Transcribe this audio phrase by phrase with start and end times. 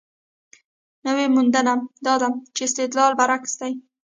[1.05, 1.73] نوې موندنه
[2.05, 3.71] دا ده چې استدلال برعکس دی.